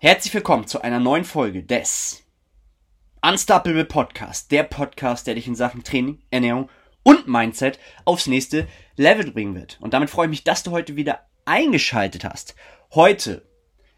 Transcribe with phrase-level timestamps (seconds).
[0.00, 2.24] Herzlich willkommen zu einer neuen Folge des
[3.20, 6.70] Unstoppable Podcast, der Podcast, der dich in Sachen Training, Ernährung
[7.02, 9.76] und Mindset aufs nächste Level bringen wird.
[9.80, 12.54] Und damit freue ich mich, dass du heute wieder eingeschaltet hast.
[12.94, 13.44] Heute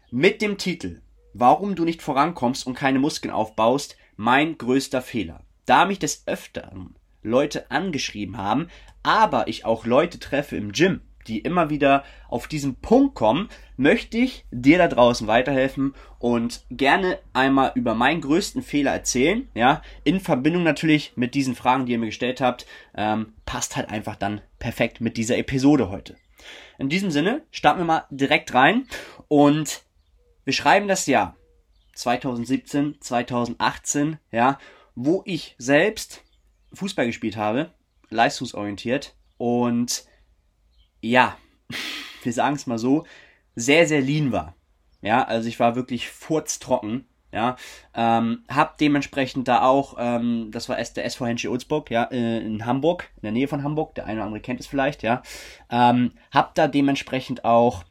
[0.09, 1.03] mit dem Titel
[1.35, 5.45] Warum du nicht vorankommst und keine Muskeln aufbaust, mein größter Fehler.
[5.67, 8.69] Da mich des Öfteren Leute angeschrieben haben,
[9.03, 14.17] aber ich auch Leute treffe im Gym, die immer wieder auf diesen Punkt kommen, möchte
[14.17, 20.19] ich dir da draußen weiterhelfen und gerne einmal über meinen größten Fehler erzählen, ja, in
[20.19, 22.65] Verbindung natürlich mit diesen Fragen, die ihr mir gestellt habt,
[22.95, 26.15] ähm, passt halt einfach dann perfekt mit dieser Episode heute.
[26.77, 28.87] In diesem Sinne starten wir mal direkt rein
[29.27, 29.83] und
[30.43, 31.35] wir schreiben das Jahr
[31.93, 34.57] 2017, 2018, ja,
[34.95, 36.23] wo ich selbst
[36.73, 37.71] Fußball gespielt habe,
[38.09, 40.05] leistungsorientiert und
[41.01, 41.37] ja,
[42.23, 43.05] wir sagen es mal so,
[43.55, 44.55] sehr, sehr lean war.
[45.01, 47.05] Ja, also ich war wirklich furztrocken.
[47.33, 47.55] Ja,
[47.95, 52.65] ähm, hab dementsprechend da auch, ähm, das war der SV Henschel Ulzburg, ja, äh, in
[52.65, 55.21] Hamburg, in der Nähe von Hamburg, der eine oder andere kennt es vielleicht, ja,
[55.69, 57.85] ähm, hab da dementsprechend auch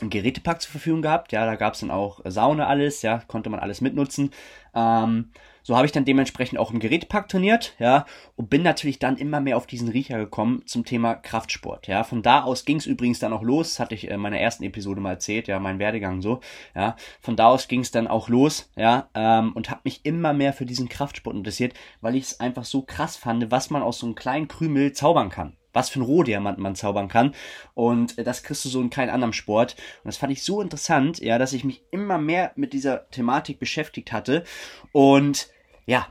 [0.00, 3.50] einen Gerätepack zur Verfügung gehabt, ja, da gab es dann auch Sauna alles, ja, konnte
[3.50, 4.30] man alles mitnutzen.
[4.74, 5.32] Ähm,
[5.68, 9.38] so habe ich dann dementsprechend auch im Gerätepack trainiert, ja, und bin natürlich dann immer
[9.38, 12.04] mehr auf diesen Riecher gekommen zum Thema Kraftsport, ja.
[12.04, 15.02] Von da aus ging es übrigens dann auch los, hatte ich in meiner ersten Episode
[15.02, 16.40] mal erzählt, ja, mein Werdegang so,
[16.74, 16.96] ja.
[17.20, 20.54] Von da aus ging es dann auch los, ja, ähm, und habe mich immer mehr
[20.54, 24.06] für diesen Kraftsport interessiert, weil ich es einfach so krass fand, was man aus so
[24.06, 27.34] einem kleinen Krümel zaubern kann was für ein Rohdiamant man zaubern kann.
[27.74, 29.76] Und das kriegst du so in keinem anderen Sport.
[30.02, 33.60] Und das fand ich so interessant, ja, dass ich mich immer mehr mit dieser Thematik
[33.60, 34.42] beschäftigt hatte.
[34.90, 35.48] Und
[35.88, 36.06] ja,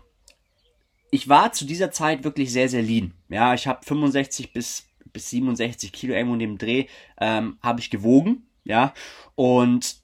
[1.12, 3.14] ich war zu dieser Zeit wirklich sehr, sehr lean.
[3.30, 6.88] Ja, ich habe 65 bis, bis 67 Kilo irgendwo in dem Dreh
[7.22, 8.48] ähm, habe ich gewogen.
[8.64, 8.94] Ja,
[9.36, 9.98] und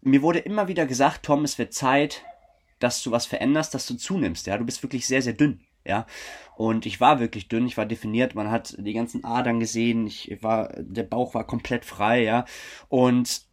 [0.00, 2.24] mir wurde immer wieder gesagt, Tom, es wird Zeit,
[2.78, 4.46] dass du was veränderst, dass du zunimmst.
[4.46, 5.60] Ja, du bist wirklich sehr, sehr dünn.
[5.84, 6.06] Ja,
[6.56, 10.38] und ich war wirklich dünn, ich war definiert, man hat die ganzen Adern gesehen, ich
[10.42, 12.44] war, der Bauch war komplett frei, ja,
[12.88, 13.47] und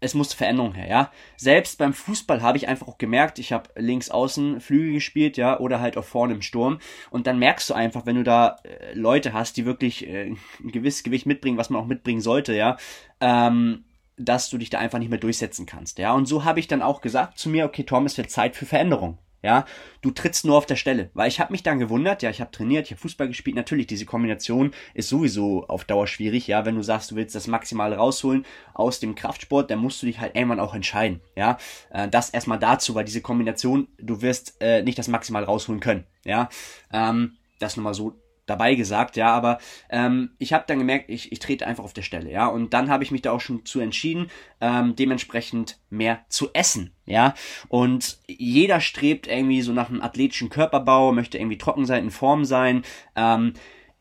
[0.00, 1.12] es musste Veränderung her, ja.
[1.36, 5.58] Selbst beim Fußball habe ich einfach auch gemerkt, ich habe links außen Flügel gespielt, ja,
[5.58, 6.78] oder halt auch vorne im Sturm.
[7.10, 10.72] Und dann merkst du einfach, wenn du da äh, Leute hast, die wirklich äh, ein
[10.72, 12.76] gewisses Gewicht mitbringen, was man auch mitbringen sollte, ja,
[13.20, 13.84] ähm,
[14.18, 16.12] dass du dich da einfach nicht mehr durchsetzen kannst, ja.
[16.12, 18.66] Und so habe ich dann auch gesagt zu mir, okay, Tom, es wird Zeit für
[18.66, 19.64] Veränderung, ja,
[20.02, 21.08] du trittst nur auf der Stelle.
[21.14, 23.54] Weil ich habe mich dann gewundert, ja, ich habe trainiert, ich habe Fußball gespielt.
[23.54, 26.66] Natürlich, diese Kombination ist sowieso auf Dauer schwierig, ja.
[26.66, 30.18] Wenn du sagst, du willst das Maximale rausholen aus dem Kraftsport, dann musst du dich
[30.18, 31.58] halt irgendwann auch entscheiden, ja.
[31.90, 36.04] Äh, das erstmal dazu, weil diese Kombination, du wirst äh, nicht das Maximale rausholen können,
[36.24, 36.48] ja.
[36.92, 39.58] Ähm, das nochmal so dabei gesagt, ja, aber
[39.90, 42.88] ähm, ich habe dann gemerkt, ich, ich trete einfach auf der Stelle, ja, und dann
[42.88, 44.30] habe ich mich da auch schon zu entschieden,
[44.60, 47.34] ähm, dementsprechend mehr zu essen, ja,
[47.68, 52.44] und jeder strebt irgendwie so nach einem athletischen Körperbau, möchte irgendwie trocken sein, in Form
[52.44, 52.82] sein,
[53.16, 53.52] ähm,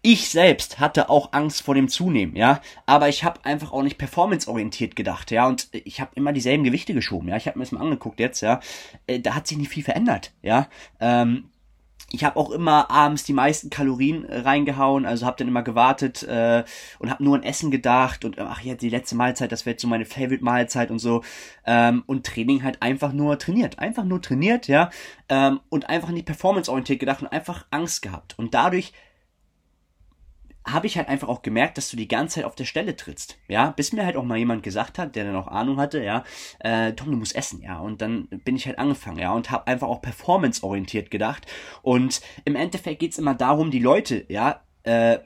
[0.08, 3.98] ich selbst hatte auch Angst vor dem Zunehmen, ja, aber ich habe einfach auch nicht
[3.98, 7.72] performanceorientiert gedacht, ja, und ich habe immer dieselben Gewichte geschoben, ja, ich habe mir das
[7.72, 8.60] mal angeguckt jetzt, ja,
[9.08, 10.68] äh, da hat sich nicht viel verändert, ja,
[11.00, 11.46] ähm,
[12.12, 16.24] ich habe auch immer abends die meisten Kalorien äh, reingehauen, also habe dann immer gewartet
[16.24, 16.64] äh,
[17.00, 19.82] und habe nur an Essen gedacht und ach ja, die letzte Mahlzeit, das wäre jetzt
[19.82, 21.24] so meine Favorite Mahlzeit und so.
[21.66, 24.90] Ähm, und Training halt einfach nur trainiert, einfach nur trainiert, ja
[25.30, 28.38] ähm, und einfach nicht performanceorientiert gedacht und einfach Angst gehabt.
[28.38, 28.94] Und dadurch
[30.66, 33.38] habe ich halt einfach auch gemerkt, dass du die ganze Zeit auf der Stelle trittst,
[33.48, 36.24] ja, bis mir halt auch mal jemand gesagt hat, der dann auch Ahnung hatte, ja,
[36.60, 39.68] äh, Tom, du musst essen, ja, und dann bin ich halt angefangen, ja, und habe
[39.68, 41.46] einfach auch performanceorientiert gedacht.
[41.84, 45.20] Und im Endeffekt geht's immer darum, die Leute, ja, äh,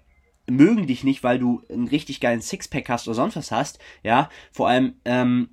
[0.48, 4.30] mögen dich nicht, weil du einen richtig geilen Sixpack hast oder sonst was hast, ja,
[4.52, 5.50] vor allem, ähm,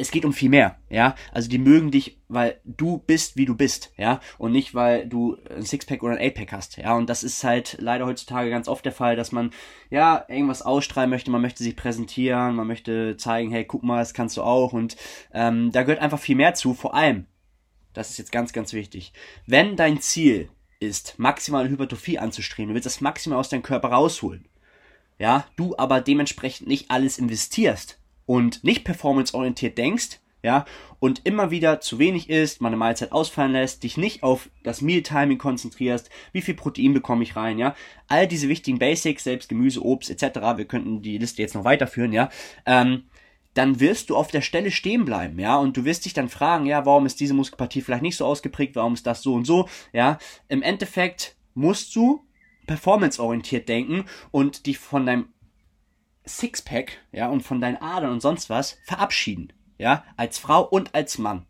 [0.00, 1.14] es geht um viel mehr, ja.
[1.30, 4.20] Also die mögen dich, weil du bist, wie du bist, ja.
[4.38, 6.96] Und nicht, weil du ein Sixpack oder ein Eightpack hast, ja.
[6.96, 9.50] Und das ist halt leider heutzutage ganz oft der Fall, dass man,
[9.90, 14.14] ja, irgendwas ausstrahlen möchte, man möchte sich präsentieren, man möchte zeigen, hey, guck mal, das
[14.14, 14.72] kannst du auch.
[14.72, 14.96] Und
[15.34, 16.72] ähm, da gehört einfach viel mehr zu.
[16.72, 17.26] Vor allem,
[17.92, 19.12] das ist jetzt ganz, ganz wichtig,
[19.46, 20.48] wenn dein Ziel
[20.80, 24.48] ist, maximale Hypertrophie anzustreben, du willst das maximal aus deinem Körper rausholen,
[25.18, 27.99] ja, du aber dementsprechend nicht alles investierst,
[28.30, 30.64] und nicht performanceorientiert denkst, ja,
[31.00, 35.36] und immer wieder zu wenig isst, meine Mahlzeit ausfallen lässt, dich nicht auf das Mealtiming
[35.36, 37.74] konzentrierst, wie viel Protein bekomme ich rein, ja,
[38.06, 42.12] all diese wichtigen Basics, selbst Gemüse, Obst etc., wir könnten die Liste jetzt noch weiterführen,
[42.12, 42.28] ja,
[42.66, 43.02] ähm,
[43.54, 46.66] dann wirst du auf der Stelle stehen bleiben, ja, und du wirst dich dann fragen,
[46.66, 49.68] ja, warum ist diese Muskelpartie vielleicht nicht so ausgeprägt, warum ist das so und so,
[49.92, 52.24] ja, im Endeffekt musst du
[52.68, 55.30] performanceorientiert denken und dich von deinem
[56.38, 59.52] Sixpack, ja, und von deinen Adern und sonst was verabschieden.
[59.80, 61.46] ja, als Frau und als Mann.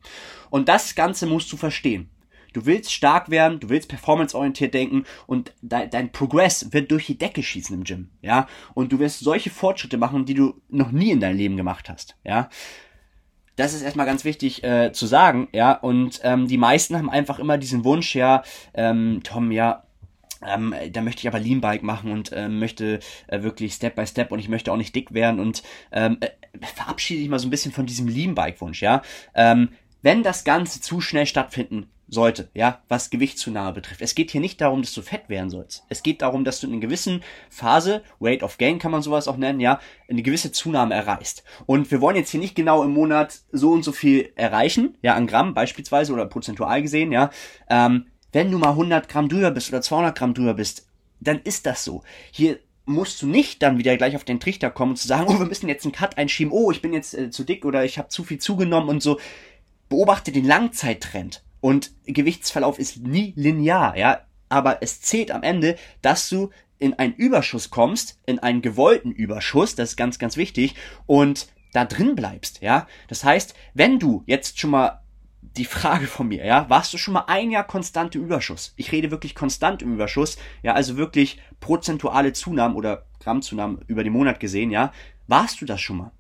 [0.50, 2.11] Und das Ganze musst du verstehen.
[2.53, 7.19] Du willst stark werden, du willst performanceorientiert denken und de dein Progress wird durch die
[7.19, 8.49] Decke schießen im Gym, ja.
[8.75, 12.17] Und du wirst solche Fortschritte machen, die du noch nie in deinem Leben gemacht hast,
[12.25, 12.49] ja.
[13.56, 15.73] Das ist erstmal ganz wichtig äh, zu sagen, ja.
[15.75, 18.43] Und ähm, die meisten haben einfach immer diesen Wunsch, ja,
[18.75, 19.85] ähm, Tom, ja,
[20.47, 24.07] ähm, da möchte ich aber Lean Bike machen und ähm, möchte äh, wirklich Step by
[24.07, 26.31] Step und ich möchte auch nicht dick werden und ähm, äh,
[26.75, 29.03] verabschiede ich mal so ein bisschen von diesem Lean Bike Wunsch, ja.
[29.35, 29.71] Ähm,
[30.03, 34.03] wenn das Ganze zu schnell stattfinden sollte, ja, was Gewichtszunahme betrifft.
[34.03, 35.85] Es geht hier nicht darum, dass du fett werden sollst.
[35.89, 39.29] Es geht darum, dass du in einer gewissen Phase, Weight of Gain kann man sowas
[39.29, 41.45] auch nennen, ja, eine gewisse Zunahme erreichst.
[41.67, 45.15] Und wir wollen jetzt hier nicht genau im Monat so und so viel erreichen, ja,
[45.15, 47.31] an Gramm beispielsweise oder prozentual gesehen, ja.
[47.69, 50.87] Ähm, wenn du mal 100 Gramm drüber bist oder 200 Gramm drüber bist,
[51.21, 52.03] dann ist das so.
[52.31, 55.38] Hier musst du nicht dann wieder gleich auf den Trichter kommen und zu sagen, oh,
[55.38, 57.99] wir müssen jetzt einen Cut einschieben, oh, ich bin jetzt äh, zu dick oder ich
[57.99, 59.19] habe zu viel zugenommen und so.
[59.88, 61.43] Beobachte den Langzeittrend.
[61.61, 64.21] Und Gewichtsverlauf ist nie linear, ja.
[64.49, 69.75] Aber es zählt am Ende, dass du in einen Überschuss kommst, in einen gewollten Überschuss,
[69.75, 70.75] das ist ganz, ganz wichtig,
[71.06, 72.88] und da drin bleibst, ja.
[73.09, 75.00] Das heißt, wenn du jetzt schon mal
[75.43, 78.75] die Frage von mir, ja, warst du schon mal ein Jahr konstant im Überschuss?
[78.77, 84.13] Ich rede wirklich konstant im Überschuss, ja, also wirklich prozentuale Zunahmen oder Grammzunahmen über den
[84.13, 84.93] Monat gesehen, ja.
[85.27, 86.13] Warst du das schon mal?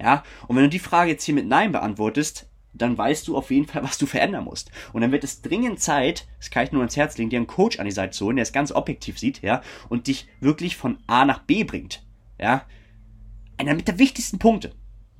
[0.00, 3.50] Ja, und wenn du die Frage jetzt hier mit Nein beantwortest, dann weißt du auf
[3.50, 4.70] jeden Fall, was du verändern musst.
[4.92, 7.46] Und dann wird es dringend Zeit, das kann ich nur ans Herz legen, dir einen
[7.46, 10.76] Coach an die Seite zu holen, der es ganz objektiv sieht, ja, und dich wirklich
[10.76, 12.04] von A nach B bringt,
[12.38, 12.64] ja.
[13.56, 14.72] Einer mit der wichtigsten Punkte.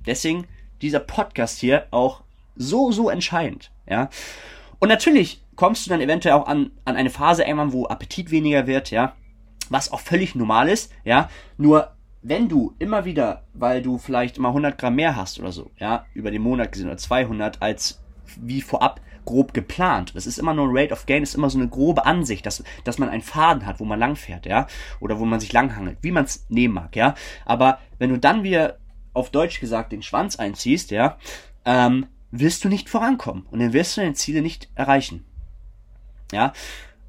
[0.06, 0.46] Deswegen
[0.80, 2.22] dieser Podcast hier auch
[2.56, 4.08] so, so entscheidend, ja.
[4.78, 8.66] Und natürlich kommst du dann eventuell auch an, an eine Phase irgendwann, wo Appetit weniger
[8.66, 9.14] wird, ja,
[9.68, 11.92] was auch völlig normal ist, ja, nur
[12.22, 16.06] wenn du immer wieder, weil du vielleicht immer 100 Gramm mehr hast oder so, ja,
[16.14, 18.02] über den Monat gesehen oder 200 als
[18.40, 20.12] wie vorab grob geplant.
[20.14, 22.98] Das ist immer nur Rate of Gain, ist immer so eine grobe Ansicht, dass, dass
[22.98, 24.66] man einen Faden hat, wo man langfährt, ja,
[24.98, 27.14] oder wo man sich langhangelt, wie man es nehmen mag, ja.
[27.44, 28.78] Aber wenn du dann wieder
[29.12, 31.18] auf Deutsch gesagt den Schwanz einziehst, ja,
[31.64, 35.24] ähm, wirst du nicht vorankommen und dann wirst du deine Ziele nicht erreichen.
[36.32, 36.52] Ja,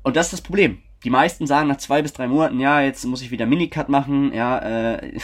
[0.03, 3.05] und das ist das Problem die meisten sagen nach zwei bis drei Monaten, ja, jetzt
[3.05, 5.17] muss ich wieder Minicut machen, ja, äh,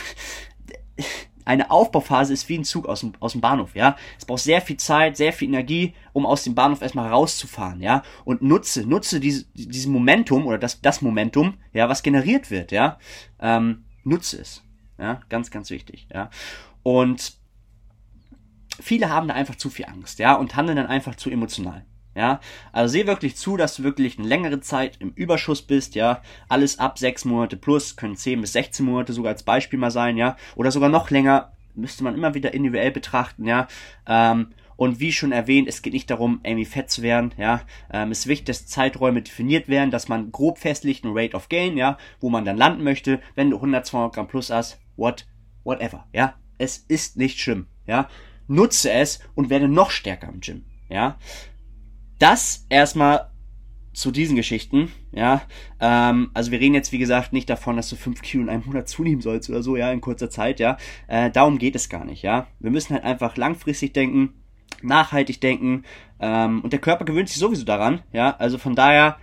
[1.46, 3.96] eine Aufbauphase ist wie ein Zug aus dem, aus dem Bahnhof, ja.
[4.18, 8.04] Es braucht sehr viel Zeit, sehr viel Energie, um aus dem Bahnhof erstmal rauszufahren, ja.
[8.26, 9.46] Und nutze, nutze diese,
[9.90, 12.98] Momentum oder das, das Momentum, ja, was generiert wird, ja.
[13.40, 14.64] Ähm, nutze es,
[14.98, 15.22] ja.
[15.30, 16.30] Ganz, ganz wichtig, ja.
[16.84, 17.38] Und
[18.80, 21.86] viele haben da einfach zu viel Angst, ja, und handeln dann einfach zu emotional.
[22.18, 22.40] Ja,
[22.72, 26.24] also seh wirklich zu, dass du wirklich eine längere Zeit im Überschuss bist, ja.
[26.50, 30.18] Alles ab sechs Monate plus, können 10 bis 16 Monate sogar als Beispiel mal sein,
[30.18, 30.36] ja.
[30.56, 33.68] Oder sogar noch länger, müsste man immer wieder individuell betrachten, ja.
[34.08, 34.48] Ähm,
[34.78, 37.62] und wie schon erwähnt, es geht nicht darum, irgendwie fett zu werden, ja.
[37.94, 41.50] Ähm, es ist wichtig, dass Zeiträume definiert werden, dass man grob festlegt ein Rate of
[41.50, 45.28] Gain, ja, wo man dann landen möchte, wenn du 100, 200 Gramm plus hast, what,
[45.64, 46.34] whatever, ja.
[46.58, 48.08] Es ist nicht schlimm, ja.
[48.48, 51.18] Nutze es und werde noch stärker im Gym, ja.
[52.20, 53.30] Das erstmal
[53.94, 55.42] zu diesen Geschichten, ja.
[55.80, 58.64] Ähm, also wir reden jetzt, wie gesagt, nicht davon, dass du 5 Kilo in einem
[58.66, 60.78] Monat zunehmen sollst oder so, ja, in kurzer Zeit, ja.
[61.08, 62.48] Äh, darum geht es gar nicht, ja.
[62.60, 64.34] Wir müssen halt einfach langfristig denken,
[64.84, 65.84] nachhaltig denken,
[66.20, 68.36] ähm, und der Körper gewöhnt sich sowieso daran, ja.
[68.38, 69.18] Also von daher,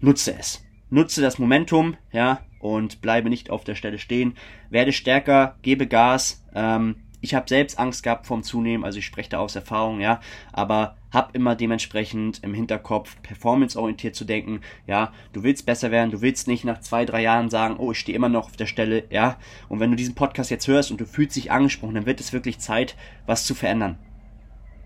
[0.00, 0.64] nutze es.
[0.88, 4.36] Nutze das Momentum, ja, und bleibe nicht auf der Stelle stehen.
[4.70, 9.30] Werde stärker, gebe Gas, ähm, ich habe selbst Angst gehabt vom Zunehmen, also ich spreche
[9.30, 10.20] da aus Erfahrung, ja,
[10.52, 16.20] aber hab immer dementsprechend im Hinterkopf performanceorientiert zu denken, ja, du willst besser werden, du
[16.20, 19.04] willst nicht nach zwei, drei Jahren sagen, oh, ich stehe immer noch auf der Stelle,
[19.10, 22.20] ja, und wenn du diesen Podcast jetzt hörst und du fühlst dich angesprochen, dann wird
[22.20, 22.96] es wirklich Zeit,
[23.26, 23.98] was zu verändern.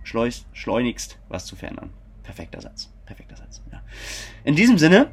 [0.02, 1.90] Schleust, schleunigst was zu verändern.
[2.22, 3.82] Perfekter Satz, perfekter Satz, ja.
[4.44, 5.10] In diesem Sinne,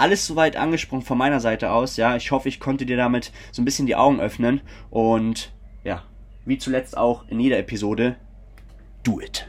[0.00, 3.60] alles soweit angesprochen von meiner Seite aus, ja, ich hoffe, ich konnte dir damit so
[3.60, 5.52] ein bisschen die Augen öffnen und
[5.84, 6.04] ja,
[6.50, 8.16] wie zuletzt auch in jeder Episode,
[9.04, 9.46] do it.